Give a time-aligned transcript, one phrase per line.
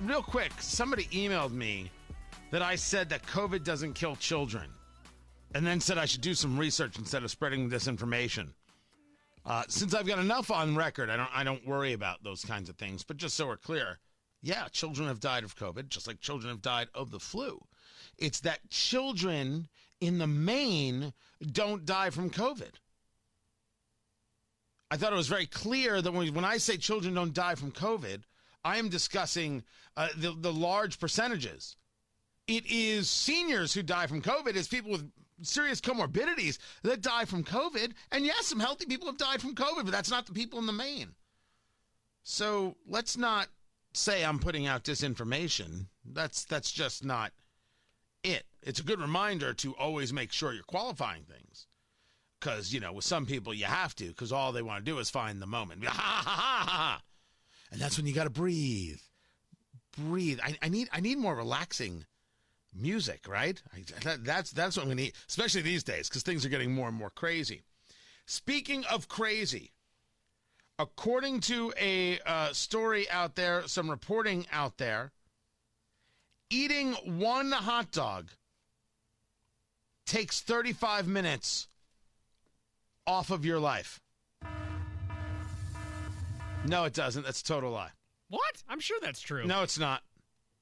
[0.00, 1.90] real quick, somebody emailed me
[2.50, 4.70] that I said that COVID doesn't kill children,
[5.54, 8.54] and then said I should do some research instead of spreading this information.
[9.44, 12.68] Uh, since I've got enough on record, I don't I don't worry about those kinds
[12.68, 13.04] of things.
[13.04, 13.98] But just so we're clear,
[14.42, 17.60] yeah, children have died of COVID, just like children have died of the flu.
[18.18, 19.68] It's that children
[20.00, 21.12] in the main
[21.52, 22.72] don't die from COVID.
[24.90, 27.72] I thought it was very clear that when, when I say children don't die from
[27.72, 28.22] COVID,
[28.66, 29.62] I am discussing
[29.96, 31.76] uh, the, the large percentages.
[32.48, 35.08] It is seniors who die from COVID, it's people with
[35.42, 37.92] serious comorbidities that die from COVID.
[38.10, 40.66] And yes, some healthy people have died from COVID, but that's not the people in
[40.66, 41.14] the main.
[42.24, 43.46] So let's not
[43.92, 45.86] say I'm putting out disinformation.
[46.04, 47.30] That's that's just not
[48.24, 48.46] it.
[48.62, 51.68] It's a good reminder to always make sure you're qualifying things.
[52.40, 54.98] Because, you know, with some people you have to, because all they want to do
[54.98, 55.84] is find the moment.
[55.86, 57.02] Ha ha ha ha.
[57.70, 59.00] And that's when you got to breathe.
[59.96, 60.40] Breathe.
[60.42, 62.04] I, I, need I need more relaxing
[62.74, 63.60] music, right?
[63.74, 66.74] I, that, that's that's what I'm gonna need, especially these days, because things are getting
[66.74, 67.62] more and more crazy.
[68.26, 69.72] Speaking of crazy,
[70.78, 75.12] according to a uh, story out there, some reporting out there,
[76.50, 78.30] eating one hot dog
[80.06, 81.68] takes 35 minutes
[83.06, 84.00] off of your life.
[86.68, 87.24] No, it doesn't.
[87.24, 87.90] That's a total lie.
[88.28, 88.62] What?
[88.68, 89.44] I'm sure that's true.
[89.46, 90.02] No, it's not.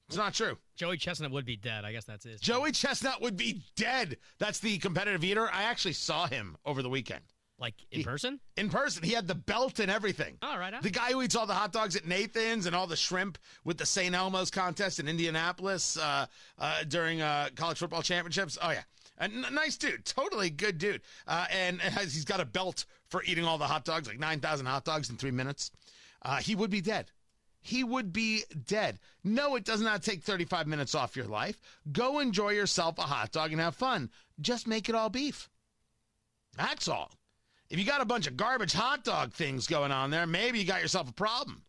[0.07, 0.57] It's not true.
[0.75, 1.83] Joey Chestnut would be dead.
[1.83, 2.39] I guess that's it.
[2.39, 4.17] Joey Chestnut would be dead.
[4.37, 5.49] That's the competitive eater.
[5.51, 7.23] I actually saw him over the weekend.
[7.57, 8.39] Like in He- person?
[8.57, 10.37] In person, he had the belt and everything.
[10.43, 10.73] All right.
[10.73, 10.83] on.
[10.83, 13.77] The guy who eats all the hot dogs at Nathan's and all the shrimp with
[13.77, 14.13] the St.
[14.13, 16.25] Elmo's contest in Indianapolis uh,
[16.59, 18.57] uh, during uh, college football championships.
[18.61, 18.83] Oh yeah,
[19.17, 21.01] a n- nice dude, totally good dude.
[21.27, 24.39] Uh, and has, he's got a belt for eating all the hot dogs, like nine
[24.39, 25.71] thousand hot dogs in three minutes.
[26.21, 27.11] Uh, he would be dead.
[27.61, 28.99] He would be dead.
[29.23, 31.59] No, it does not take 35 minutes off your life.
[31.91, 34.11] Go enjoy yourself a hot dog and have fun.
[34.39, 35.49] Just make it all beef.
[36.55, 37.11] That's all.
[37.71, 40.65] If you got a bunch of garbage hot dog things going on there, maybe you
[40.65, 41.63] got yourself a problem.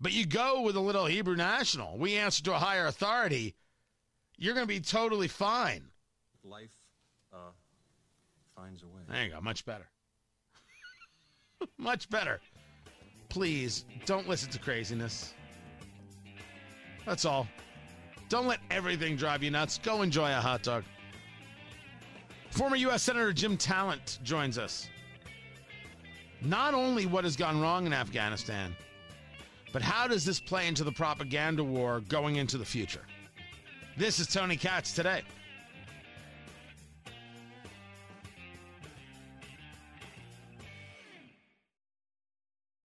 [0.00, 1.96] But you go with a little Hebrew National.
[1.96, 3.54] We answer to a higher authority.
[4.36, 5.91] You're going to be totally fine.
[6.44, 6.70] Life
[7.32, 7.50] uh,
[8.56, 9.02] finds a way.
[9.08, 9.40] There you go.
[9.40, 9.86] Much better.
[11.78, 12.40] Much better.
[13.28, 15.34] Please don't listen to craziness.
[17.06, 17.48] That's all.
[18.28, 19.78] Don't let everything drive you nuts.
[19.78, 20.84] Go enjoy a hot dog.
[22.50, 23.02] Former U.S.
[23.02, 24.88] Senator Jim Talent joins us.
[26.42, 28.76] Not only what has gone wrong in Afghanistan,
[29.72, 33.02] but how does this play into the propaganda war going into the future?
[33.96, 35.22] This is Tony Katz today.